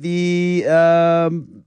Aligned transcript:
the 0.00 0.66
um, 0.66 1.64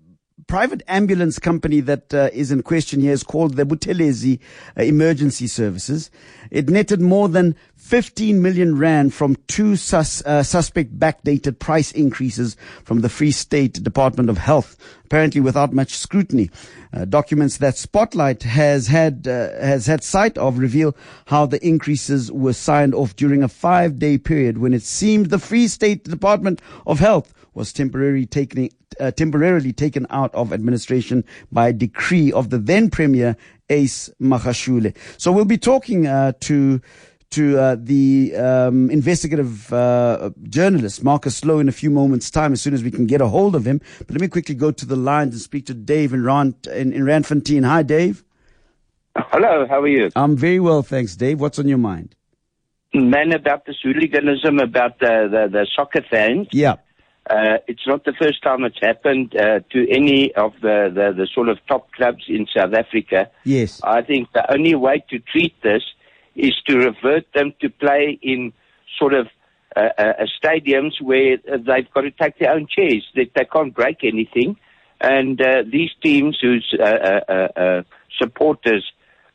private 0.48 0.84
ambulance 0.88 1.40
company 1.40 1.80
that 1.80 2.14
uh, 2.14 2.30
is 2.34 2.52
in 2.52 2.64
question 2.64 3.00
here 3.00 3.14
is 3.14 3.24
called 3.24 3.56
the 3.56 3.66
Buthelezi 3.66 4.40
uh, 4.78 4.84
Emergency 4.84 5.48
Services. 5.48 6.10
It 6.52 6.70
netted 6.70 7.02
more 7.02 7.30
than 7.30 7.56
15 7.76 8.42
million 8.42 8.78
rand 8.78 9.14
from 9.14 9.36
two 9.48 9.76
sus, 9.76 10.24
uh, 10.26 10.44
suspect 10.44 10.98
backdated 10.98 11.60
price 11.60 11.92
increases 11.92 12.58
from 12.84 13.02
the 13.02 13.10
Free 13.10 13.32
State 13.32 13.84
Department 13.84 14.30
of 14.30 14.38
Health, 14.38 14.78
apparently 15.06 15.42
without 15.42 15.74
much 15.74 15.94
scrutiny. 15.94 16.50
Uh, 16.94 17.06
documents 17.06 17.58
that 17.58 17.78
Spotlight 17.78 18.44
has 18.44 18.88
had 18.88 19.28
uh, 19.28 19.50
has 19.60 19.86
had 19.86 20.04
sight 20.04 20.38
of 20.38 20.58
reveal 20.58 20.96
how 21.26 21.46
the 21.46 21.66
increases 21.66 22.32
were 22.32 22.54
signed 22.54 22.94
off 22.94 23.16
during 23.16 23.44
a 23.44 23.48
five-day 23.48 24.18
period 24.18 24.58
when 24.58 24.74
it 24.74 24.84
seemed 24.84 25.28
the 25.28 25.40
Free 25.40 25.68
State 25.68 26.04
Department 26.04 26.62
of 26.86 27.00
Health 27.00 27.34
was 27.54 27.74
temporarily 27.74 28.26
taken 28.26 28.70
uh, 29.00 29.12
temporarily 29.12 29.74
taken 29.74 30.06
out 30.10 30.34
of 30.36 30.54
administration 30.54 31.24
by 31.52 31.72
decree 31.72 32.32
of 32.32 32.50
the 32.50 32.58
then 32.58 32.90
Premier 32.90 33.36
Ace 33.70 34.10
Magashule. 34.22 34.96
So 35.18 35.32
we'll 35.32 35.46
be 35.46 35.58
talking 35.58 36.08
uh, 36.08 36.34
to 36.42 36.82
to 37.32 37.58
uh, 37.58 37.76
the 37.80 38.36
um, 38.36 38.92
investigative 38.92 39.74
uh, 39.74 40.30
journalist 40.44 41.04
Marcus 41.04 41.44
Low 41.44 41.58
in 41.58 41.68
a 41.68 41.72
few 41.72 41.90
moments' 41.90 42.30
time, 42.30 42.54
as 42.54 42.62
soon 42.62 42.76
as 42.76 42.84
we 42.84 42.92
can 42.92 43.08
get 43.08 43.22
a 43.22 43.28
hold 43.28 43.56
of 43.56 43.66
him. 43.66 43.82
But 44.00 44.12
let 44.12 44.22
me 44.22 44.28
quickly 44.28 44.54
go 44.54 44.70
to 44.72 44.86
the 44.86 44.96
lines 44.96 45.34
and 45.34 45.42
speak 45.42 45.66
to 45.66 45.74
Dave 45.74 46.14
in 46.14 46.24
Rand 46.24 46.68
in, 46.68 46.94
in 46.94 47.02
Randfontein. 47.04 47.66
Hi, 47.66 47.82
Dave. 47.82 48.24
Hello, 49.16 49.66
how 49.68 49.82
are 49.82 49.88
you? 49.88 50.10
I'm 50.16 50.36
very 50.38 50.60
well, 50.60 50.84
thanks, 50.84 51.16
Dave. 51.16 51.40
What's 51.40 51.58
on 51.58 51.68
your 51.68 51.78
mind? 51.80 52.16
Man, 52.94 53.32
about 53.34 53.66
this 53.66 53.78
hooliganism, 53.82 54.60
about 54.60 55.00
the, 55.00 55.28
the, 55.30 55.50
the 55.52 55.68
soccer 55.76 56.04
fans. 56.10 56.48
Yeah. 56.52 56.76
Uh, 57.30 57.58
it's 57.68 57.88
not 57.88 58.04
the 58.04 58.14
first 58.22 58.44
time 58.44 58.66
it's 58.66 58.80
happened 58.82 59.34
uh, 59.36 59.60
to 59.72 59.90
any 59.90 60.34
of 60.36 60.52
the, 60.62 60.92
the, 60.94 61.14
the 61.16 61.28
sort 61.34 61.48
of 61.48 61.58
top 61.68 61.90
clubs 61.94 62.26
in 62.28 62.46
South 62.56 62.74
Africa. 62.74 63.30
Yes. 63.46 63.80
I 63.82 64.02
think 64.02 64.32
the 64.34 64.52
only 64.52 64.76
way 64.76 65.04
to 65.10 65.20
treat 65.20 65.54
this 65.64 65.84
is 66.36 66.54
to 66.68 66.78
revert 66.78 67.26
them 67.34 67.54
to 67.62 67.70
play 67.70 68.20
in 68.22 68.52
sort 69.00 69.14
of 69.14 69.28
uh, 69.76 69.90
uh, 69.98 70.14
stadiums 70.44 71.02
where 71.02 71.38
they've 71.38 71.92
got 71.94 72.02
to 72.02 72.12
take 72.12 72.40
their 72.40 72.52
own 72.52 72.68
chairs. 72.68 73.06
They, 73.16 73.32
they 73.34 73.46
can't 73.46 73.74
break 73.74 74.04
anything. 74.04 74.58
And 75.00 75.40
uh, 75.42 75.64
these 75.70 75.92
teams 76.04 76.38
whose 76.42 76.76
uh, 76.78 76.84
uh, 76.84 77.32
uh, 77.32 77.84
supporters 78.22 78.84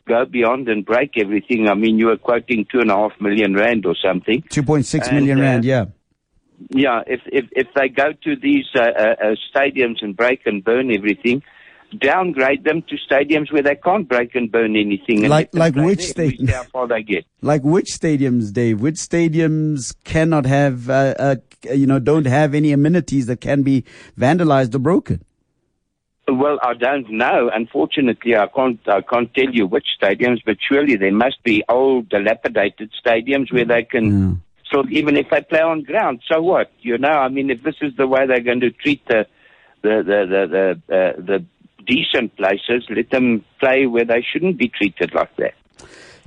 go 0.06 0.26
beyond 0.26 0.68
and 0.68 0.84
break 0.84 1.12
everything. 1.18 1.68
I 1.68 1.74
mean, 1.74 1.98
you 1.98 2.06
were 2.06 2.16
quoting 2.16 2.66
two 2.70 2.80
and 2.80 2.90
a 2.90 2.96
half 2.96 3.12
million 3.20 3.54
rand 3.54 3.86
or 3.86 3.94
something. 3.94 4.42
Two 4.50 4.62
point 4.62 4.84
six 4.84 5.10
million 5.10 5.40
rand, 5.40 5.64
yeah 5.64 5.86
yeah, 6.70 7.02
if 7.06 7.20
if 7.26 7.46
if 7.52 7.68
they 7.74 7.88
go 7.88 8.12
to 8.24 8.36
these 8.36 8.66
uh, 8.74 8.80
uh, 8.80 9.14
uh, 9.22 9.34
stadiums 9.54 10.02
and 10.02 10.16
break 10.16 10.40
and 10.46 10.62
burn 10.62 10.92
everything, 10.92 11.42
downgrade 11.96 12.64
them 12.64 12.82
to 12.82 12.96
stadiums 13.10 13.52
where 13.52 13.62
they 13.62 13.76
can't 13.76 14.08
break 14.08 14.34
and 14.34 14.50
burn 14.50 14.76
anything. 14.76 15.20
And 15.20 15.28
like 15.28 15.50
like 15.54 15.74
which 15.74 16.00
stadiums? 16.00 16.50
How 16.50 16.64
far 16.64 16.88
they 16.88 17.02
get? 17.02 17.24
Like 17.40 17.62
which 17.62 17.86
stadiums, 17.86 18.52
Dave? 18.52 18.80
Which 18.80 18.96
stadiums 18.96 19.94
cannot 20.02 20.44
have 20.46 20.90
uh, 20.90 21.14
uh, 21.18 21.36
you 21.72 21.86
know 21.86 22.00
don't 22.00 22.26
have 22.26 22.54
any 22.54 22.72
amenities 22.72 23.26
that 23.26 23.40
can 23.40 23.62
be 23.62 23.84
vandalized 24.18 24.74
or 24.74 24.80
broken? 24.80 25.24
Well, 26.26 26.58
I 26.62 26.74
don't 26.74 27.08
know. 27.10 27.50
Unfortunately, 27.54 28.36
I 28.36 28.48
can't. 28.48 28.80
I 28.88 29.00
can't 29.00 29.32
tell 29.32 29.50
you 29.50 29.66
which 29.66 29.86
stadiums, 30.02 30.40
but 30.44 30.56
surely 30.60 30.96
there 30.96 31.12
must 31.12 31.42
be 31.44 31.62
old, 31.68 32.08
dilapidated 32.08 32.90
stadiums 33.06 33.52
where 33.52 33.64
they 33.64 33.84
can. 33.84 34.30
Yeah 34.30 34.36
so 34.70 34.84
even 34.90 35.16
if 35.16 35.32
I 35.32 35.40
play 35.40 35.60
on 35.60 35.82
ground, 35.82 36.20
so 36.30 36.42
what? 36.42 36.70
You 36.80 36.98
know, 36.98 37.08
I 37.08 37.28
mean, 37.28 37.50
if 37.50 37.62
this 37.62 37.76
is 37.80 37.96
the 37.96 38.06
way 38.06 38.26
they're 38.26 38.40
going 38.40 38.60
to 38.60 38.70
treat 38.70 39.04
the 39.06 39.26
the 39.82 40.02
the 40.04 40.26
the 40.26 40.80
the, 40.86 40.94
uh, 40.94 41.20
the 41.20 41.44
decent 41.86 42.36
places, 42.36 42.84
let 42.90 43.10
them 43.10 43.44
play 43.60 43.86
where 43.86 44.04
they 44.04 44.22
shouldn't 44.22 44.58
be 44.58 44.68
treated 44.68 45.14
like 45.14 45.34
that. 45.36 45.54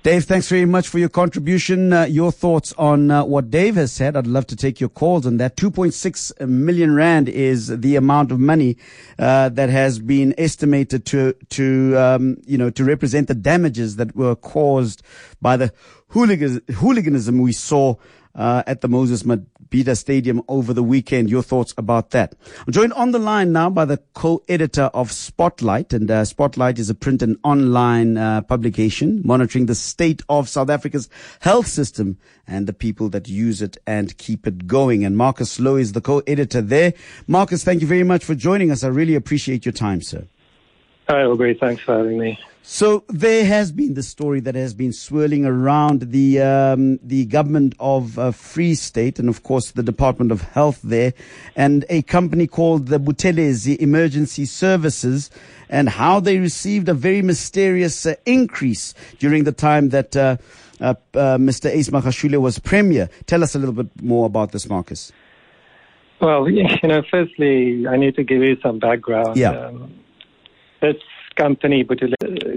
Dave, 0.03 0.23
thanks 0.23 0.49
very 0.49 0.65
much 0.65 0.87
for 0.87 0.97
your 0.97 1.09
contribution. 1.09 1.93
Uh, 1.93 2.05
your 2.05 2.31
thoughts 2.31 2.73
on 2.75 3.11
uh, 3.11 3.23
what 3.23 3.51
Dave 3.51 3.75
has 3.75 3.91
said. 3.91 4.17
I'd 4.17 4.25
love 4.25 4.47
to 4.47 4.55
take 4.55 4.79
your 4.79 4.89
calls 4.89 5.27
on 5.27 5.37
that. 5.37 5.55
2.6 5.57 6.47
million 6.47 6.95
rand 6.95 7.29
is 7.29 7.67
the 7.67 7.95
amount 7.97 8.31
of 8.31 8.39
money 8.39 8.77
uh, 9.19 9.49
that 9.49 9.69
has 9.69 9.99
been 9.99 10.33
estimated 10.39 11.05
to 11.05 11.33
to 11.49 11.95
um, 11.97 12.37
you 12.47 12.57
know 12.57 12.71
to 12.71 12.83
represent 12.83 13.27
the 13.27 13.35
damages 13.35 13.97
that 13.97 14.15
were 14.15 14.35
caused 14.35 15.03
by 15.39 15.55
the 15.55 15.71
hooliganism 16.07 17.37
we 17.37 17.51
saw 17.51 17.95
uh, 18.35 18.63
at 18.67 18.81
the 18.81 18.87
Moses 18.87 19.23
Mabhida 19.23 19.97
Stadium 19.97 20.41
over 20.47 20.73
the 20.73 20.83
weekend. 20.83 21.29
Your 21.29 21.43
thoughts 21.43 21.73
about 21.77 22.11
that? 22.11 22.35
I'm 22.65 22.73
joined 22.73 22.93
on 22.93 23.11
the 23.11 23.19
line 23.19 23.51
now 23.51 23.69
by 23.69 23.85
the 23.85 23.97
co-editor 24.13 24.89
of 24.93 25.11
Spotlight, 25.11 25.93
and 25.93 26.09
uh, 26.09 26.25
Spotlight 26.25 26.79
is 26.79 26.89
a 26.89 26.95
print 26.95 27.21
and 27.21 27.37
online 27.43 28.17
uh, 28.17 28.41
publication 28.41 29.21
monitoring 29.23 29.65
the 29.65 29.75
state 29.75 30.21
of 30.29 30.49
South 30.49 30.69
Africa's 30.69 31.09
health 31.39 31.67
system 31.67 32.17
and 32.47 32.67
the 32.67 32.73
people 32.73 33.09
that 33.09 33.27
use 33.27 33.61
it 33.61 33.77
and 33.87 34.17
keep 34.17 34.47
it 34.47 34.67
going. 34.67 35.05
And 35.05 35.17
Marcus 35.17 35.59
Low 35.59 35.75
is 35.75 35.93
the 35.93 36.01
co-editor 36.01 36.61
there. 36.61 36.93
Marcus, 37.27 37.63
thank 37.63 37.81
you 37.81 37.87
very 37.87 38.03
much 38.03 38.23
for 38.23 38.35
joining 38.35 38.71
us. 38.71 38.83
I 38.83 38.87
really 38.87 39.15
appreciate 39.15 39.65
your 39.65 39.73
time, 39.73 40.01
sir. 40.01 40.27
Hi, 41.09 41.23
Aubrey. 41.23 41.57
Thanks 41.59 41.81
for 41.83 41.97
having 41.97 42.17
me. 42.17 42.39
So 42.63 43.03
there 43.07 43.43
has 43.45 43.71
been 43.71 43.95
the 43.95 44.03
story 44.03 44.39
that 44.41 44.53
has 44.53 44.73
been 44.75 44.93
swirling 44.93 45.45
around 45.45 46.11
the 46.11 46.41
um, 46.41 46.99
the 47.01 47.25
government 47.25 47.73
of 47.79 48.19
uh, 48.19 48.31
Free 48.31 48.75
State 48.75 49.17
and 49.17 49.27
of 49.29 49.41
course 49.41 49.71
the 49.71 49.81
Department 49.81 50.31
of 50.31 50.41
Health 50.41 50.79
there, 50.83 51.13
and 51.55 51.85
a 51.89 52.03
company 52.03 52.45
called 52.45 52.87
the 52.87 52.99
Buthelezi 52.99 53.77
Emergency 53.79 54.45
Services, 54.45 55.31
and 55.69 55.89
how 55.89 56.19
they 56.19 56.37
received 56.37 56.87
a 56.87 56.93
very 56.93 57.23
mysterious 57.23 58.05
uh, 58.05 58.13
increase 58.27 58.93
during 59.17 59.43
the 59.43 59.51
time 59.51 59.89
that 59.89 60.15
uh, 60.15 60.37
uh, 60.79 60.93
uh 61.15 61.37
Mr. 61.37 61.65
Ace 61.65 61.89
Magashule 61.89 62.39
was 62.39 62.59
premier. 62.59 63.09
Tell 63.25 63.43
us 63.43 63.55
a 63.55 63.59
little 63.59 63.75
bit 63.75 63.89
more 64.03 64.27
about 64.27 64.51
this, 64.51 64.69
Marcus. 64.69 65.11
Well, 66.19 66.47
you 66.49 66.63
know, 66.83 67.01
firstly, 67.09 67.87
I 67.87 67.97
need 67.97 68.15
to 68.17 68.23
give 68.23 68.43
you 68.43 68.55
some 68.61 68.77
background. 68.77 69.35
Yeah. 69.35 69.49
Um, 69.49 69.95
this 70.79 70.95
company, 71.35 71.83
but 71.83 71.99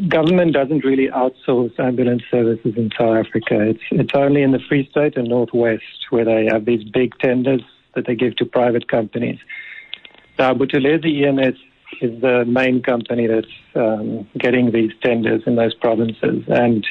government 0.08 0.52
doesn't 0.52 0.84
really 0.84 1.08
outsource 1.08 1.78
ambulance 1.78 2.22
services 2.30 2.74
in 2.76 2.90
South 2.98 3.26
Africa. 3.26 3.60
It's 3.60 3.82
it's 3.90 4.14
only 4.14 4.42
in 4.42 4.52
the 4.52 4.60
Free 4.68 4.88
State 4.90 5.16
and 5.16 5.28
Northwest 5.28 6.06
where 6.10 6.24
they 6.24 6.46
have 6.50 6.64
these 6.64 6.84
big 6.84 7.18
tenders 7.18 7.62
that 7.94 8.06
they 8.06 8.14
give 8.14 8.36
to 8.36 8.44
private 8.44 8.88
companies. 8.88 9.38
Now, 10.38 10.52
Buthelezi 10.54 11.24
EMS 11.24 11.56
is 12.00 12.20
the 12.20 12.44
main 12.44 12.82
company 12.82 13.26
that's 13.26 13.46
um, 13.74 14.28
getting 14.38 14.72
these 14.72 14.92
tenders 15.00 15.42
in 15.46 15.56
those 15.56 15.74
provinces. 15.74 16.42
And 16.48 16.84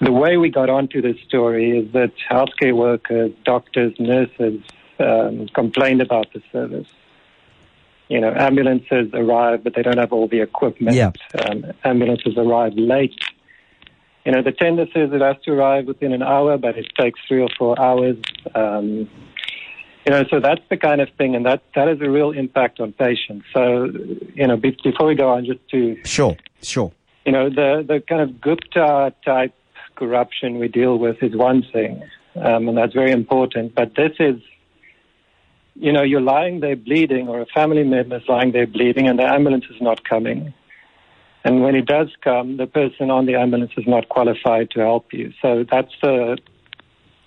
the 0.00 0.12
way 0.12 0.38
we 0.38 0.48
got 0.48 0.70
onto 0.70 1.02
this 1.02 1.16
story 1.26 1.78
is 1.78 1.92
that 1.92 2.12
healthcare 2.30 2.74
workers, 2.74 3.32
doctors, 3.44 3.92
nurses 3.98 4.62
um, 4.98 5.48
complained 5.54 6.00
about 6.00 6.32
the 6.32 6.42
service 6.50 6.88
you 8.10 8.20
know, 8.20 8.34
ambulances 8.36 9.08
arrive, 9.14 9.62
but 9.62 9.74
they 9.74 9.82
don't 9.82 9.98
have 9.98 10.12
all 10.12 10.26
the 10.26 10.40
equipment. 10.40 10.96
Yeah. 10.96 11.12
Um, 11.46 11.64
ambulances 11.84 12.34
arrive 12.36 12.72
late. 12.74 13.14
You 14.26 14.32
know, 14.32 14.42
the 14.42 14.50
tender 14.52 14.86
says 14.92 15.10
it 15.12 15.22
has 15.22 15.36
to 15.44 15.52
arrive 15.52 15.86
within 15.86 16.12
an 16.12 16.22
hour, 16.22 16.58
but 16.58 16.76
it 16.76 16.88
takes 16.98 17.20
three 17.28 17.40
or 17.40 17.48
four 17.56 17.80
hours. 17.80 18.16
Um, 18.54 19.08
you 20.04 20.10
know, 20.12 20.24
so 20.28 20.40
that's 20.40 20.60
the 20.68 20.76
kind 20.76 21.00
of 21.00 21.08
thing, 21.16 21.36
and 21.36 21.46
that, 21.46 21.62
that 21.74 21.86
has 21.86 22.00
a 22.00 22.10
real 22.10 22.32
impact 22.32 22.80
on 22.80 22.92
patients. 22.92 23.46
So, 23.54 23.84
you 24.34 24.46
know, 24.46 24.56
be, 24.56 24.76
before 24.82 25.06
we 25.06 25.14
go 25.14 25.28
on, 25.30 25.44
just 25.44 25.60
to 25.70 25.96
sure, 26.04 26.36
sure, 26.62 26.90
you 27.24 27.32
know, 27.32 27.48
the 27.48 27.84
the 27.86 28.02
kind 28.08 28.22
of 28.22 28.40
Gupta 28.40 29.14
type 29.24 29.54
corruption 29.94 30.58
we 30.58 30.68
deal 30.68 30.98
with 30.98 31.22
is 31.22 31.36
one 31.36 31.62
thing, 31.72 32.02
um, 32.36 32.68
and 32.68 32.76
that's 32.76 32.94
very 32.94 33.12
important. 33.12 33.74
But 33.74 33.94
this 33.94 34.12
is 34.18 34.40
you 35.80 35.92
know, 35.92 36.02
you're 36.02 36.20
lying 36.20 36.60
there 36.60 36.76
bleeding, 36.76 37.28
or 37.28 37.40
a 37.40 37.46
family 37.46 37.84
member 37.84 38.16
is 38.18 38.22
lying 38.28 38.52
there 38.52 38.66
bleeding, 38.66 39.08
and 39.08 39.18
the 39.18 39.24
ambulance 39.24 39.64
is 39.70 39.80
not 39.80 40.04
coming. 40.04 40.52
And 41.42 41.62
when 41.62 41.74
it 41.74 41.86
does 41.86 42.08
come, 42.22 42.58
the 42.58 42.66
person 42.66 43.10
on 43.10 43.24
the 43.24 43.34
ambulance 43.36 43.72
is 43.78 43.86
not 43.86 44.10
qualified 44.10 44.70
to 44.72 44.80
help 44.80 45.12
you. 45.12 45.32
So 45.40 45.64
that's 45.70 45.92
the 46.02 46.36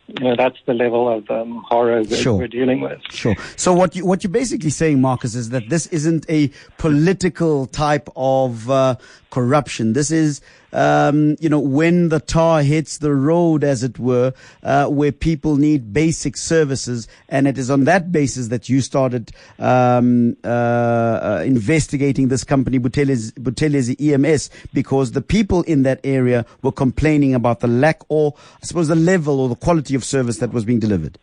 you 0.07 0.25
know 0.25 0.35
that's 0.37 0.57
the 0.67 0.73
level 0.73 1.09
of 1.09 1.29
um, 1.31 1.63
horror 1.67 2.03
that 2.03 2.15
sure. 2.15 2.37
we're 2.37 2.47
dealing 2.47 2.81
with. 2.81 3.01
Sure. 3.09 3.35
So 3.55 3.73
what 3.73 3.95
you 3.95 4.05
what 4.05 4.23
you're 4.23 4.31
basically 4.31 4.69
saying, 4.69 5.01
Marcus, 5.01 5.33
is 5.33 5.49
that 5.49 5.69
this 5.69 5.87
isn't 5.87 6.25
a 6.29 6.51
political 6.77 7.65
type 7.65 8.07
of 8.15 8.69
uh, 8.69 8.97
corruption. 9.31 9.93
This 9.93 10.11
is 10.11 10.41
um, 10.73 11.35
you 11.39 11.49
know, 11.49 11.59
when 11.59 12.09
the 12.09 12.19
tar 12.19 12.61
hits 12.63 12.97
the 12.97 13.13
road, 13.13 13.63
as 13.63 13.83
it 13.83 13.99
were, 13.99 14.33
uh, 14.63 14.87
where 14.87 15.11
people 15.11 15.55
need 15.55 15.93
basic 15.93 16.35
services. 16.35 17.07
And 17.29 17.47
it 17.47 17.57
is 17.57 17.69
on 17.69 17.85
that 17.85 18.11
basis 18.11 18.49
that 18.49 18.67
you 18.69 18.81
started 18.81 19.31
um, 19.59 20.35
uh, 20.43 20.47
uh, 20.47 21.43
investigating 21.45 22.27
this 22.27 22.43
company, 22.43 22.79
Buthelezi 22.79 23.95
EMS, 23.99 24.49
because 24.73 25.11
the 25.11 25.21
people 25.21 25.61
in 25.63 25.83
that 25.83 25.99
area 26.03 26.45
were 26.61 26.71
complaining 26.71 27.35
about 27.35 27.59
the 27.59 27.67
lack 27.67 28.01
or, 28.09 28.33
I 28.61 28.65
suppose, 28.65 28.87
the 28.87 28.95
level 28.95 29.39
or 29.39 29.49
the 29.49 29.55
quality 29.55 29.95
of 29.95 30.03
service 30.03 30.39
that 30.39 30.51
was 30.51 30.65
being 30.65 30.79
delivered. 30.79 31.17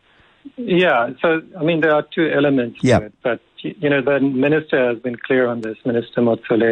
Yeah, 0.56 1.10
so 1.20 1.42
I 1.58 1.62
mean 1.62 1.80
there 1.80 1.94
are 1.94 2.06
two 2.14 2.30
elements 2.30 2.80
yeah. 2.82 2.98
to 2.98 3.06
it, 3.06 3.14
but 3.22 3.40
you 3.62 3.90
know 3.90 4.00
the 4.02 4.20
minister 4.20 4.88
has 4.88 4.98
been 4.98 5.16
clear 5.16 5.46
on 5.46 5.60
this. 5.60 5.76
Minister 5.84 6.22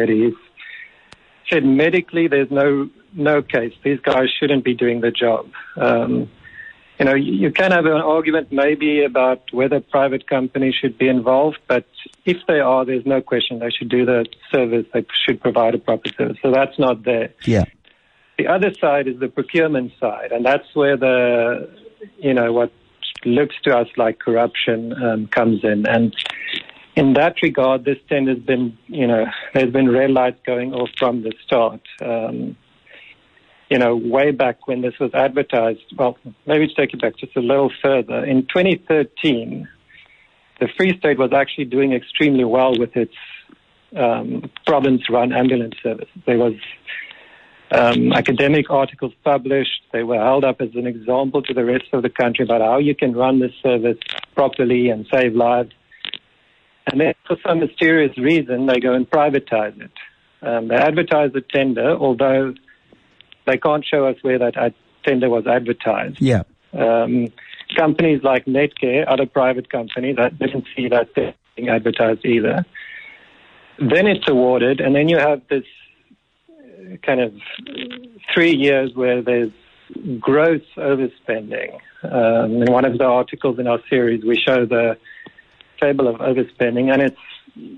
He's 0.07 0.33
said 1.49 1.63
medically 1.65 2.27
there's 2.27 2.51
no 2.51 2.89
no 3.13 3.41
case. 3.41 3.73
These 3.83 3.99
guys 4.01 4.27
shouldn't 4.39 4.63
be 4.63 4.75
doing 4.75 5.01
the 5.01 5.11
job. 5.11 5.49
Um, 5.77 6.29
you 6.99 7.05
know, 7.05 7.15
you 7.15 7.49
can 7.51 7.71
have 7.71 7.85
an 7.85 7.93
argument 7.93 8.51
maybe 8.51 9.03
about 9.05 9.41
whether 9.53 9.79
private 9.79 10.27
companies 10.27 10.75
should 10.75 10.97
be 10.97 11.07
involved, 11.07 11.57
but 11.67 11.85
if 12.25 12.37
they 12.45 12.59
are, 12.59 12.83
there's 12.83 13.05
no 13.05 13.21
question 13.21 13.59
they 13.59 13.69
should 13.69 13.87
do 13.87 14.05
the 14.05 14.25
service. 14.53 14.85
They 14.93 15.05
should 15.25 15.39
provide 15.39 15.75
a 15.75 15.77
proper 15.77 16.09
service. 16.09 16.37
So 16.41 16.51
that's 16.51 16.77
not 16.77 17.03
there. 17.03 17.33
Yeah. 17.45 17.65
The 18.37 18.47
other 18.47 18.73
side 18.73 19.07
is 19.07 19.17
the 19.19 19.29
procurement 19.29 19.93
side, 19.99 20.33
and 20.33 20.45
that's 20.45 20.75
where 20.75 20.97
the, 20.97 21.69
you 22.17 22.33
know, 22.33 22.51
what 22.51 22.71
looks 23.25 23.55
to 23.63 23.77
us 23.77 23.87
like 23.95 24.19
corruption 24.19 24.93
um, 25.01 25.27
comes 25.27 25.63
in. 25.63 25.87
And 25.87 26.13
in 26.95 27.13
that 27.13 27.41
regard, 27.41 27.85
this 27.85 27.97
tender 28.07 28.33
has 28.33 28.43
been, 28.43 28.77
you 28.87 29.07
know, 29.07 29.25
there's 29.53 29.71
been 29.71 29.89
red 29.89 30.11
lights 30.11 30.39
going 30.45 30.73
off 30.73 30.89
from 30.97 31.23
the 31.23 31.33
start. 31.45 31.81
Um, 32.01 32.57
you 33.69 33.77
know, 33.77 33.95
way 33.95 34.31
back 34.31 34.67
when 34.67 34.81
this 34.81 34.97
was 34.99 35.11
advertised, 35.13 35.81
well, 35.95 36.17
maybe 36.47 36.67
to 36.67 36.73
take 36.73 36.93
it 36.93 37.01
back 37.01 37.17
just 37.17 37.35
a 37.35 37.39
little 37.39 37.71
further, 37.83 38.25
in 38.25 38.41
2013, 38.47 39.67
the 40.59 40.67
Free 40.75 40.97
State 40.97 41.19
was 41.19 41.31
actually 41.33 41.65
doing 41.65 41.93
extremely 41.93 42.43
well 42.43 42.77
with 42.77 42.97
its 42.97 43.13
um, 43.95 44.49
province-run 44.65 45.31
ambulance 45.31 45.75
service. 45.81 46.09
There 46.25 46.37
was 46.37 46.55
um, 47.71 48.11
academic 48.13 48.69
articles 48.69 49.13
published. 49.23 49.83
They 49.93 50.03
were 50.03 50.17
held 50.19 50.43
up 50.43 50.61
as 50.61 50.69
an 50.73 50.87
example 50.87 51.41
to 51.43 51.53
the 51.53 51.63
rest 51.63 51.85
of 51.93 52.01
the 52.01 52.09
country 52.09 52.43
about 52.43 52.61
how 52.61 52.79
you 52.79 52.95
can 52.95 53.13
run 53.13 53.39
this 53.39 53.53
service 53.61 53.97
properly 54.35 54.89
and 54.89 55.07
save 55.13 55.35
lives. 55.35 55.71
And 56.91 57.01
then, 57.01 57.13
for 57.27 57.37
some 57.45 57.59
mysterious 57.59 58.17
reason, 58.17 58.65
they 58.65 58.79
go 58.79 58.93
and 58.93 59.09
privatize 59.09 59.79
it. 59.79 59.91
Um, 60.41 60.69
they 60.69 60.75
advertise 60.75 61.31
the 61.33 61.41
tender, 61.41 61.91
although 61.95 62.53
they 63.45 63.57
can't 63.57 63.85
show 63.85 64.05
us 64.05 64.15
where 64.21 64.39
that 64.39 64.73
tender 65.05 65.29
was 65.29 65.45
advertised. 65.47 66.21
Yeah. 66.21 66.43
Um, 66.73 67.27
companies 67.77 68.21
like 68.23 68.45
Netcare, 68.45 69.05
other 69.07 69.25
private 69.25 69.69
companies, 69.69 70.17
I 70.17 70.29
didn't 70.29 70.65
see 70.75 70.87
that 70.89 71.13
being 71.55 71.69
advertised 71.69 72.25
either. 72.25 72.65
Then 73.79 74.07
it's 74.07 74.27
awarded, 74.27 74.79
and 74.81 74.95
then 74.95 75.09
you 75.09 75.17
have 75.17 75.41
this 75.49 75.63
kind 77.03 77.21
of 77.21 77.33
three 78.33 78.55
years 78.55 78.91
where 78.93 79.21
there's 79.21 79.51
gross 80.19 80.61
overspending. 80.77 81.79
Um, 82.03 82.61
in 82.61 82.71
one 82.71 82.85
of 82.85 82.97
the 82.97 83.05
articles 83.05 83.59
in 83.59 83.67
our 83.67 83.79
series, 83.89 84.23
we 84.23 84.37
show 84.37 84.65
the 84.65 84.97
table 85.79 86.07
of 86.07 86.17
overspending, 86.17 86.91
and 86.91 87.01
it's 87.01 87.17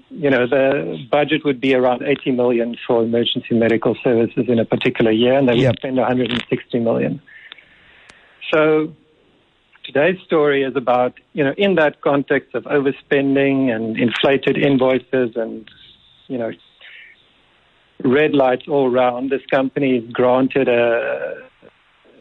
you 0.10 0.30
know 0.30 0.48
the 0.48 1.06
budget 1.10 1.44
would 1.46 1.62
be 1.62 1.74
around 1.74 2.04
80 2.04 2.32
million 2.32 2.76
for 2.86 3.04
emergency 3.04 3.56
medical 3.56 3.96
services 4.04 4.46
in 4.48 4.60
a 4.60 4.66
particular 4.66 5.12
year, 5.12 5.38
and 5.38 5.48
they 5.48 5.56
yep. 5.56 5.72
would 5.72 5.80
spend 5.80 5.98
160 5.98 6.80
million. 6.80 7.22
So 8.54 8.94
today's 9.84 10.20
story 10.26 10.64
is 10.64 10.76
about 10.76 11.20
you 11.34 11.44
know 11.44 11.54
in 11.58 11.76
that 11.76 12.02
context 12.02 12.54
of 12.56 12.64
overspending 12.66 13.74
and 13.74 13.98
inflated 13.98 14.58
invoices 14.58 15.36
and 15.36 15.70
you 16.28 16.38
know 16.38 16.52
red 18.04 18.34
lights 18.34 18.68
all 18.68 18.92
around. 18.92 19.30
This 19.30 19.46
company 19.52 19.98
is 19.98 20.12
granted 20.12 20.68
a, 20.68 21.48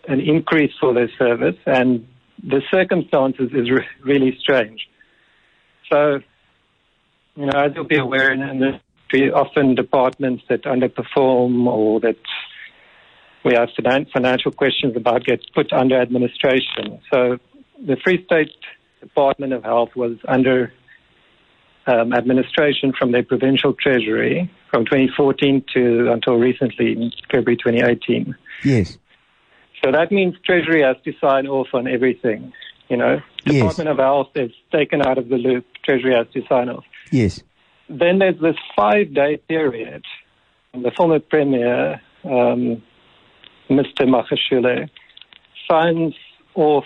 an 0.09 0.21
increase 0.21 0.73
for 0.81 0.93
their 0.95 1.11
service, 1.19 1.57
and 1.67 2.07
the 2.43 2.63
circumstances 2.71 3.51
is 3.53 3.71
re- 3.71 3.87
really 4.03 4.37
strange. 4.41 4.89
So, 5.93 6.21
you 7.37 7.47
know, 7.47 7.59
as 7.59 7.73
you'll 7.75 7.85
be 7.85 7.99
aware 7.99 8.33
in 8.33 8.41
the 8.41 8.51
industry, 8.51 9.33
often 9.33 9.75
departments 9.75 10.45
that 10.49 10.63
underperform 10.63 11.67
or 11.67 12.01
that 12.01 12.19
we 13.45 13.55
have 13.55 13.71
financial 14.13 14.53
questions 14.53 14.97
about 14.97 15.25
get 15.25 15.41
put 15.55 15.73
under 15.73 16.01
administration. 16.01 17.01
So 17.13 17.39
the 17.85 17.97
Free 18.05 18.25
State 18.25 18.53
Department 19.01 19.53
of 19.53 19.65
Health 19.65 19.91
was 19.97 20.19
under 20.29 20.73
um, 21.87 22.13
administration 22.13 22.93
from 22.97 23.13
their 23.13 23.23
provincial 23.23 23.73
treasury 23.73 24.51
from 24.71 24.85
2014 24.85 25.65
to 25.75 26.13
until 26.13 26.35
recently, 26.35 27.13
February 27.31 27.57
2018. 27.57 28.37
Yes. 28.65 28.99
So 29.83 29.91
that 29.91 30.13
means 30.13 30.35
Treasury 30.45 30.83
has 30.83 30.97
to 31.05 31.13
sign 31.21 31.47
off 31.47 31.69
on 31.73 31.89
everything. 31.89 32.53
You 32.89 32.99
know, 32.99 33.21
Department 33.45 33.89
of 33.89 33.99
Health 33.99 34.31
is 34.35 34.51
taken 34.73 35.01
out 35.01 35.17
of 35.17 35.29
the 35.29 35.37
loop. 35.37 35.65
Treasury 35.85 36.15
has 36.15 36.27
to 36.35 36.43
sign 36.49 36.69
off. 36.69 36.85
Yes. 37.11 37.43
Then 37.89 38.19
there's 38.19 38.41
this 38.41 38.57
five-day 38.77 39.39
period. 39.49 40.05
The 40.73 40.93
former 40.97 41.19
premier, 41.19 42.01
um, 42.25 42.83
Mr. 43.69 44.03
Magashule, 44.03 44.89
signs 45.69 46.15
off 46.55 46.85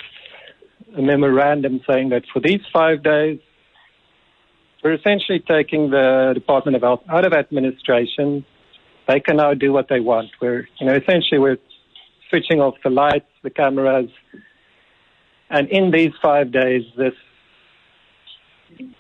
a 0.97 1.03
memorandum 1.03 1.81
saying 1.89 2.11
that 2.11 2.23
for 2.33 2.41
these 2.41 2.61
five 2.73 3.03
days, 3.03 3.39
we're 4.83 4.95
essentially 4.95 5.41
taking 5.41 5.91
the 5.91 6.33
Department 6.35 6.77
of 6.77 6.83
Health 6.83 7.03
out 7.09 7.25
of 7.27 7.33
administration. 7.33 8.45
They 9.09 9.21
can 9.21 9.37
now 9.37 9.55
do 9.55 9.73
what 9.73 9.89
they 9.89 10.01
want. 10.01 10.31
We're, 10.41 10.69
you 10.79 10.87
know, 10.87 10.95
essentially 10.95 11.39
we're 11.39 11.59
switching 12.31 12.61
off 12.61 12.75
the 12.83 12.91
lights, 12.91 13.27
the 13.43 13.51
cameras, 13.51 14.11
and 15.51 15.69
in 15.69 15.91
these 15.91 16.13
five 16.23 16.53
days, 16.53 16.83
this, 16.97 17.15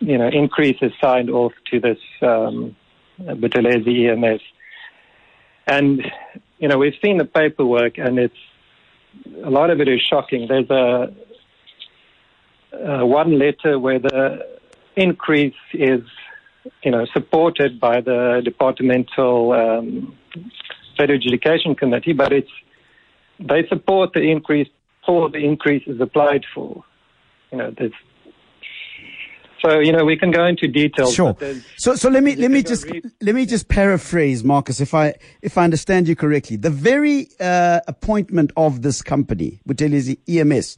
you 0.00 0.18
know, 0.18 0.28
increase 0.28 0.76
is 0.82 0.92
signed 1.00 1.30
off 1.30 1.52
to 1.70 1.80
this 1.80 1.98
um, 2.22 2.76
Buthelezi 3.20 4.10
EMS. 4.10 4.40
And, 5.66 6.02
you 6.58 6.68
know, 6.68 6.78
we've 6.78 6.94
seen 7.02 7.18
the 7.18 7.24
paperwork, 7.24 7.98
and 7.98 8.18
it's 8.18 8.34
a 9.42 9.50
lot 9.50 9.70
of 9.70 9.80
it 9.80 9.88
is 9.88 10.00
shocking. 10.00 10.46
There's 10.48 10.70
a, 10.70 11.14
a 12.76 13.06
one 13.06 13.38
letter 13.38 13.78
where 13.78 13.98
the 13.98 14.46
increase 14.96 15.54
is, 15.72 16.02
you 16.82 16.90
know, 16.90 17.06
supported 17.12 17.80
by 17.80 18.00
the 18.00 18.42
departmental 18.44 19.52
um, 19.52 20.16
federal 20.96 21.18
education 21.18 21.74
committee, 21.74 22.12
but 22.12 22.32
it's 22.32 22.50
they 23.40 23.66
support 23.68 24.12
the 24.12 24.20
increase 24.20 24.68
for 25.04 25.28
the 25.28 25.38
increase 25.38 25.82
is 25.86 26.00
applied 26.00 26.44
for. 26.54 26.84
You 27.50 27.58
know, 27.58 27.74
there's 27.76 27.92
so 29.64 29.78
you 29.78 29.92
know 29.92 30.04
we 30.04 30.16
can 30.16 30.30
go 30.30 30.44
into 30.44 30.68
details. 30.68 31.14
Sure. 31.14 31.36
So 31.76 31.94
so 31.94 32.10
let 32.10 32.22
me 32.22 32.36
let 32.36 32.50
me 32.50 32.62
just 32.62 32.84
read. 32.84 33.10
let 33.22 33.34
me 33.34 33.46
just 33.46 33.68
paraphrase, 33.68 34.44
Marcus, 34.44 34.80
if 34.80 34.94
I 34.94 35.14
if 35.42 35.56
I 35.56 35.64
understand 35.64 36.06
you 36.06 36.16
correctly. 36.16 36.56
The 36.56 36.70
very 36.70 37.28
uh, 37.40 37.80
appointment 37.88 38.52
of 38.56 38.82
this 38.82 39.00
company, 39.02 39.60
Buthelezi 39.66 40.18
EMS, 40.28 40.76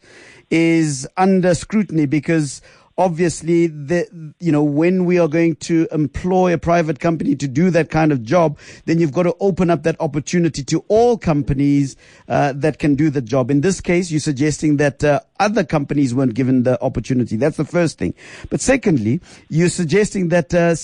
is 0.51 1.07
under 1.17 1.55
scrutiny 1.55 2.07
because 2.07 2.63
obviously 2.99 3.67
the, 3.67 4.35
you 4.41 4.51
know, 4.51 4.63
when 4.63 5.05
we 5.05 5.19
are 5.19 5.29
going 5.29 5.57
to 5.57 5.87
employ 5.93 6.53
a 6.55 6.59
private 6.59 6.99
company 7.01 7.35
to 7.37 7.47
do 7.47 7.71
that 7.71 7.91
kind 7.91 8.13
of 8.13 8.23
job, 8.23 8.59
then 8.87 8.99
you've 8.99 9.13
got 9.13 9.25
to 9.25 9.37
open 9.41 9.71
up 9.71 9.83
that 9.83 9.97
opportunity 10.01 10.65
to 10.65 10.85
all 10.89 11.19
companies 11.19 11.97
uh, 12.29 12.53
that 12.55 12.79
can 12.79 12.95
do 12.95 13.11
the 13.11 13.21
job. 13.21 13.51
In 13.51 13.61
this 13.61 13.81
case, 13.81 14.11
you're 14.11 14.21
suggesting 14.21 14.79
that 14.79 15.05
uh, 15.05 15.21
other 15.39 15.65
companies 15.65 16.15
weren't 16.15 16.35
given 16.35 16.63
the 16.63 16.83
opportunity. 16.83 17.37
That's 17.37 17.57
the 17.57 17.65
first 17.65 17.99
thing. 17.99 18.15
But 18.51 18.61
secondly, 18.61 19.21
you're 19.49 19.69
suggesting 19.69 20.29
that 20.31 20.55
uh, 20.55 20.75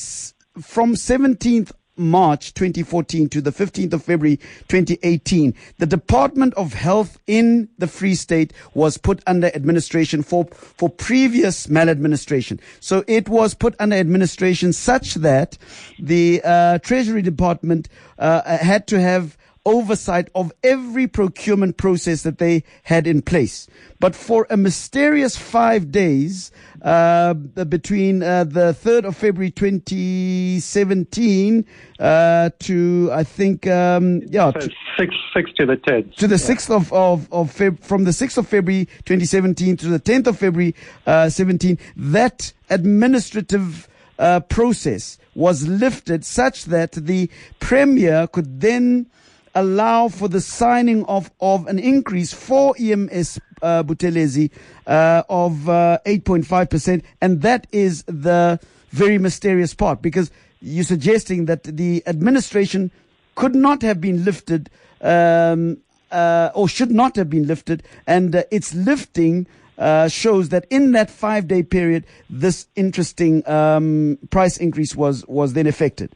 from 0.61 0.95
17th 0.95 1.73
March 2.02 2.54
2014 2.54 3.28
to 3.30 3.40
the 3.40 3.50
15th 3.50 3.92
of 3.92 4.04
February 4.04 4.37
2018, 4.68 5.54
the 5.78 5.87
Department 5.87 6.54
of 6.54 6.75
Health 6.75 7.18
in 7.26 7.68
the 7.78 7.87
Free 7.87 8.14
State 8.14 8.52
was 8.75 8.99
put 8.99 9.23
under 9.26 9.49
administration 9.54 10.23
for, 10.23 10.47
for 10.47 10.88
previous 10.88 11.68
maladministration. 11.68 12.61
So 12.80 13.04
it 13.06 13.28
was 13.28 13.54
put 13.54 13.75
under 13.78 13.97
administration 13.97 14.73
such 14.73 15.14
that 15.14 15.59
the 15.99 16.40
uh, 16.44 16.78
Treasury 16.78 17.23
Department 17.23 17.88
uh, 18.18 18.59
had 18.59 18.87
to 18.88 19.00
have 19.00 19.37
oversight 19.64 20.28
of 20.35 20.52
every 20.64 21.07
procurement 21.07 21.76
process 21.76 22.23
that 22.23 22.38
they 22.38 22.64
had 22.83 23.07
in 23.07 23.23
place. 23.23 23.69
But 24.00 24.16
for 24.16 24.49
a 24.50 24.57
mysterious 24.57 25.37
five 25.37 25.92
days 25.92 26.50
uh, 26.83 27.35
between 27.35 28.23
uh, 28.23 28.45
the 28.45 28.73
3rd 28.73 29.04
of 29.04 29.14
February 29.16 29.50
2017 29.50 31.66
uh, 32.00 32.49
to, 32.59 33.11
I 33.12 33.25
think, 33.25 33.66
um, 33.66 34.23
yeah. 34.28 34.52
So 34.59 34.69
six, 34.99 35.14
six 35.35 35.52
to 35.59 35.66
the 35.66 35.76
10th. 35.76 36.14
To 36.16 36.26
the 36.26 36.37
6th 36.37 36.71
of, 36.71 36.90
of, 36.92 37.31
of 37.33 37.52
Feb, 37.52 37.85
from 37.85 38.04
the 38.04 38.11
6th 38.11 38.38
of 38.38 38.49
February 38.49 38.87
2017 39.04 39.76
to 39.78 39.88
the 39.88 40.00
10th 40.00 40.28
of 40.28 40.38
February 40.38 40.75
uh, 41.07 41.28
17, 41.28 41.78
that 41.97 42.54
administrative 42.71 43.88
uh, 44.19 44.40
process 44.40 45.19
was 45.35 45.69
lifted 45.69 46.25
such 46.25 46.64
that 46.66 46.92
the 46.92 47.28
Premier 47.61 48.26
could 48.26 48.61
then 48.61 49.07
allow 49.54 50.09
for 50.09 50.28
the 50.28 50.40
signing 50.40 51.04
of, 51.06 51.30
of 51.40 51.66
an 51.66 51.78
increase 51.78 52.32
for 52.32 52.75
EMS 52.78 53.38
uh, 53.62 53.82
Buthelezi 53.82 54.50
uh, 54.87 55.23
of 55.28 55.68
uh, 55.68 55.99
8.5%. 56.06 57.02
And 57.21 57.42
that 57.42 57.66
is 57.73 58.02
the 58.04 58.61
very 58.90 59.18
mysterious 59.18 59.75
part 59.75 60.02
because 60.02 60.30
you're 60.61 60.85
suggesting 60.85 61.47
that 61.47 61.64
the 61.64 62.02
administration 62.06 62.90
could 63.35 63.54
not 63.54 63.82
have 63.82 64.00
been 64.00 64.25
lifted 64.25 64.71
um, 65.00 65.78
uh, 66.11 66.50
or 66.54 66.68
should 66.68 66.90
not 66.90 67.16
have 67.16 67.30
been 67.30 67.47
lifted. 67.47 67.82
And 68.06 68.37
uh, 68.37 68.44
its 68.50 68.75
lifting 68.75 69.47
uh, 69.78 70.09
shows 70.09 70.50
that 70.50 70.66
in 70.71 70.92
that 70.92 71.11
five 71.11 71.49
day 71.49 71.62
period, 71.62 72.04
this 72.28 72.66
interesting 72.76 73.49
um, 73.49 74.18
price 74.30 74.56
increase 74.56 74.94
was, 74.94 75.26
was 75.26 75.54
then 75.54 75.66
affected. 75.66 76.14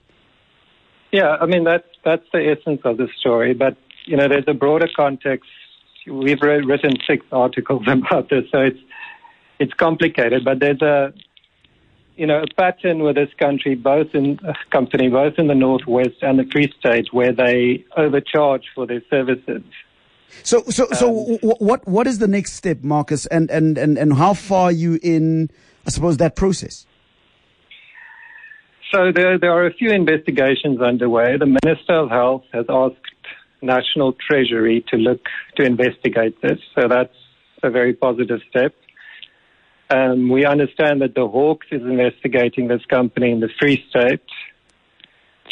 Yeah, 1.13 1.37
I 1.41 1.47
mean 1.47 1.65
that's 1.65 1.87
that's 2.07 2.25
the 2.33 2.57
essence 2.57 2.81
of 2.85 2.97
the 2.97 3.09
story. 3.19 3.53
But 3.53 3.77
you 4.07 4.17
know, 4.17 4.29
there's 4.29 4.45
a 4.47 4.55
broader 4.55 4.89
context. 4.95 5.51
We've 6.07 6.41
written 6.41 6.95
six 7.07 7.27
articles 7.33 7.83
about 7.87 8.31
this, 8.31 8.45
so 8.51 8.61
it's 8.61 8.79
it's 9.59 9.75
complicated. 9.75 10.45
But 10.45 10.61
there's 10.61 10.81
a 10.81 11.13
you 12.17 12.27
know 12.27 12.43
a 12.43 12.55
pattern 12.57 13.01
with 13.01 13.17
this 13.17 13.29
country, 13.39 13.75
both 13.75 14.15
in 14.15 14.39
uh, 14.47 14.55
company, 14.71 15.09
both 15.09 15.35
in 15.37 15.49
the 15.49 15.55
northwest 15.55 16.23
and 16.23 16.39
the 16.39 16.45
Free 16.51 16.73
State, 16.79 17.13
where 17.13 17.33
they 17.33 17.85
overcharge 17.97 18.65
for 18.75 18.87
their 18.87 19.03
services. 19.11 19.63
So, 20.43 20.63
so, 20.69 20.87
so, 20.93 21.09
um, 21.09 21.39
what 21.43 21.87
what 21.89 22.07
is 22.07 22.19
the 22.19 22.29
next 22.29 22.53
step, 22.53 22.83
Marcus, 22.83 23.27
and 23.27 23.51
and 23.51 23.77
and 23.77 23.99
and 23.99 24.15
how 24.15 24.35
far 24.35 24.65
are 24.65 24.73
you 24.73 24.99
in? 25.03 25.51
I 25.87 25.91
suppose 25.91 26.17
that 26.19 26.37
process. 26.37 26.87
So 28.97 29.13
there, 29.15 29.39
there 29.39 29.53
are 29.53 29.67
a 29.67 29.75
few 29.75 29.91
investigations 29.91 30.81
underway. 30.81 31.37
The 31.37 31.59
Minister 31.63 31.93
of 31.93 32.09
Health 32.09 32.45
has 32.55 32.65
asked 32.71 32.97
National 33.61 34.15
Treasury 34.15 34.87
to 34.89 34.97
look 34.97 35.21
to 35.57 35.65
investigate 35.65 36.41
this. 36.41 36.59
So 36.75 36.89
that's 36.89 37.13
a 37.63 37.69
very 37.69 37.93
positive 37.93 38.41
step. 38.49 38.75
Um, 39.91 40.31
we 40.31 40.47
understand 40.47 41.03
that 41.03 41.15
the 41.15 41.29
Hawks 41.29 41.67
is 41.71 41.83
investigating 41.83 42.69
this 42.69 42.81
company 42.87 43.33
in 43.33 43.41
the 43.41 43.51
Free 43.61 43.85
State. 43.91 44.23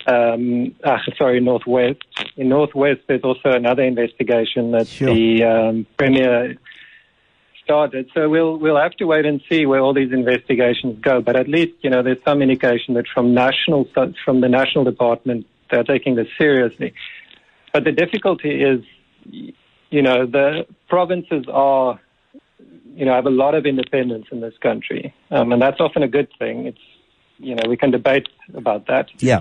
Um, 0.06 0.74
ah, 0.82 1.02
sorry, 1.18 1.40
Northwest. 1.40 2.00
In 2.38 2.48
Northwest, 2.48 3.00
there's 3.08 3.24
also 3.24 3.50
another 3.50 3.82
investigation 3.82 4.70
that 4.70 4.86
sure. 4.86 5.14
the 5.14 5.44
um, 5.44 5.86
Premier 5.98 6.56
started. 7.64 8.10
So 8.14 8.28
we'll 8.28 8.56
we'll 8.58 8.80
have 8.80 8.92
to 8.92 9.04
wait 9.04 9.26
and 9.26 9.40
see 9.50 9.66
where 9.66 9.80
all 9.80 9.94
these 9.94 10.12
investigations 10.12 10.98
go. 11.00 11.20
But 11.20 11.36
at 11.36 11.48
least 11.48 11.72
you 11.80 11.90
know 11.90 12.02
there's 12.02 12.22
some 12.24 12.42
indication 12.42 12.94
that 12.94 13.06
from 13.12 13.34
national 13.34 13.88
from 14.24 14.40
the 14.40 14.48
national 14.48 14.84
department 14.84 15.46
they're 15.70 15.84
taking 15.84 16.14
this 16.14 16.28
seriously. 16.38 16.94
But 17.72 17.84
the 17.84 17.92
difficulty 17.92 18.62
is, 18.62 18.84
you 19.90 20.02
know, 20.02 20.26
the 20.26 20.66
provinces 20.88 21.44
are, 21.52 22.00
you 22.94 23.04
know, 23.04 23.14
have 23.14 23.26
a 23.26 23.30
lot 23.30 23.54
of 23.54 23.66
independence 23.66 24.26
in 24.30 24.40
this 24.40 24.54
country, 24.58 25.12
um, 25.30 25.52
and 25.52 25.60
that's 25.60 25.80
often 25.80 26.02
a 26.02 26.08
good 26.08 26.28
thing. 26.38 26.66
It's, 26.66 26.78
you 27.38 27.56
know, 27.56 27.68
we 27.68 27.76
can 27.76 27.90
debate 27.90 28.28
about 28.54 28.86
that. 28.86 29.08
Yeah. 29.18 29.40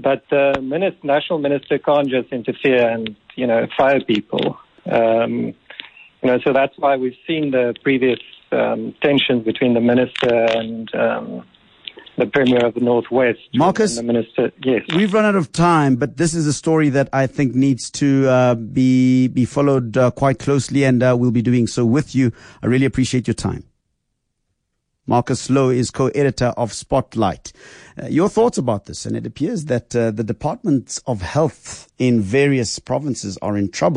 But 0.00 0.24
the 0.30 0.60
minister, 0.60 0.98
national 1.04 1.38
minister 1.38 1.78
can't 1.78 2.08
just 2.08 2.32
interfere 2.32 2.88
and 2.88 3.14
you 3.36 3.46
know 3.46 3.68
fire 3.76 4.00
people. 4.00 4.58
Um, 4.90 5.54
you 6.24 6.30
know, 6.30 6.38
so 6.42 6.52
that's 6.54 6.76
why 6.78 6.96
we've 6.96 7.16
seen 7.26 7.50
the 7.50 7.74
previous 7.82 8.18
um, 8.50 8.94
tensions 9.02 9.44
between 9.44 9.74
the 9.74 9.80
minister 9.80 10.34
and 10.56 10.92
um, 10.94 11.44
the 12.16 12.26
premier 12.26 12.64
of 12.64 12.74
the 12.74 12.80
northwest. 12.80 13.40
Marcus, 13.52 13.96
the 13.96 14.02
minister. 14.02 14.50
Yes, 14.62 14.82
we've 14.96 15.12
run 15.12 15.26
out 15.26 15.36
of 15.36 15.52
time, 15.52 15.96
but 15.96 16.16
this 16.16 16.32
is 16.32 16.46
a 16.46 16.52
story 16.52 16.88
that 16.88 17.10
I 17.12 17.26
think 17.26 17.54
needs 17.54 17.90
to 17.92 18.26
uh, 18.28 18.54
be 18.54 19.28
be 19.28 19.44
followed 19.44 19.96
uh, 19.98 20.10
quite 20.12 20.38
closely, 20.38 20.84
and 20.84 21.02
uh, 21.02 21.14
we'll 21.18 21.30
be 21.30 21.42
doing 21.42 21.66
so 21.66 21.84
with 21.84 22.14
you. 22.14 22.32
I 22.62 22.66
really 22.66 22.86
appreciate 22.86 23.28
your 23.28 23.34
time. 23.34 23.64
Marcus 25.06 25.50
Low 25.50 25.68
is 25.68 25.90
co-editor 25.90 26.54
of 26.56 26.72
Spotlight. 26.72 27.52
Uh, 28.02 28.06
your 28.06 28.30
thoughts 28.30 28.56
about 28.56 28.86
this? 28.86 29.04
And 29.04 29.14
it 29.14 29.26
appears 29.26 29.66
that 29.66 29.94
uh, 29.94 30.10
the 30.10 30.24
departments 30.24 30.98
of 31.06 31.20
health 31.20 31.92
in 31.98 32.22
various 32.22 32.78
provinces 32.78 33.36
are 33.42 33.54
in 33.54 33.70
trouble. 33.70 33.92